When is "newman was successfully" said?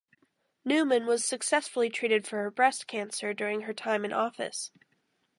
0.65-1.87